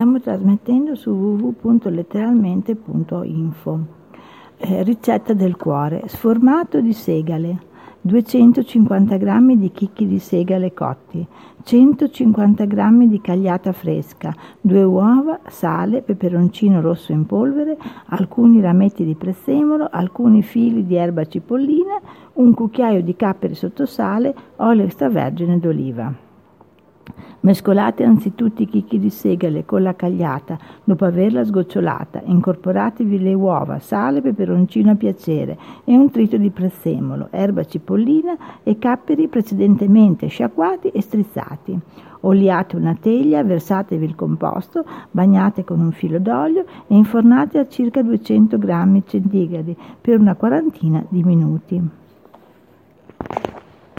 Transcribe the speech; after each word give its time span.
Stiamo 0.00 0.20
trasmettendo 0.20 0.94
su 0.94 1.10
www.letteralmente.info. 1.10 3.80
Eh, 4.58 4.84
ricetta 4.84 5.34
del 5.34 5.56
cuore. 5.56 6.04
Sformato 6.06 6.80
di 6.80 6.92
segale. 6.92 7.58
250 8.02 9.16
g 9.16 9.56
di 9.56 9.72
chicchi 9.72 10.06
di 10.06 10.20
segale 10.20 10.72
cotti, 10.72 11.26
150 11.64 12.64
g 12.66 13.06
di 13.06 13.20
cagliata 13.20 13.72
fresca, 13.72 14.32
2 14.60 14.82
uova, 14.84 15.40
sale, 15.48 16.02
peperoncino 16.02 16.80
rosso 16.80 17.10
in 17.10 17.26
polvere, 17.26 17.76
alcuni 18.10 18.60
rametti 18.60 19.04
di 19.04 19.16
prezzemolo, 19.16 19.88
alcuni 19.90 20.42
fili 20.42 20.86
di 20.86 20.94
erba 20.94 21.24
cipollina, 21.24 22.00
un 22.34 22.54
cucchiaio 22.54 23.02
di 23.02 23.16
capperi 23.16 23.56
sotto 23.56 23.84
sale, 23.84 24.32
olio 24.58 24.84
extravergine 24.84 25.58
d'oliva. 25.58 26.27
Mescolate 27.48 28.04
anzitutto 28.04 28.60
i 28.60 28.66
chicchi 28.66 28.98
di 28.98 29.08
segale 29.08 29.64
con 29.64 29.82
la 29.82 29.96
cagliata, 29.96 30.58
dopo 30.84 31.06
averla 31.06 31.46
sgocciolata, 31.46 32.20
incorporatevi 32.22 33.18
le 33.18 33.32
uova, 33.32 33.78
sale, 33.78 34.20
peperoncino 34.20 34.90
a 34.90 34.96
piacere 34.96 35.56
e 35.84 35.96
un 35.96 36.10
trito 36.10 36.36
di 36.36 36.50
prezzemolo, 36.50 37.28
erba 37.30 37.64
cipollina 37.64 38.36
e 38.62 38.78
capperi 38.78 39.28
precedentemente 39.28 40.26
sciacquati 40.26 40.88
e 40.88 41.00
strizzati. 41.00 41.80
Oliate 42.20 42.76
una 42.76 42.94
teglia, 43.00 43.42
versatevi 43.42 44.04
il 44.04 44.14
composto, 44.14 44.84
bagnate 45.10 45.64
con 45.64 45.80
un 45.80 45.92
filo 45.92 46.18
d'olio 46.18 46.66
e 46.86 46.94
infornate 46.96 47.58
a 47.58 47.66
circa 47.66 48.02
200 48.02 48.58
g 48.58 49.02
centigradi 49.06 49.74
per 49.98 50.20
una 50.20 50.34
quarantina 50.34 51.02
di 51.08 51.22
minuti. 51.24 52.07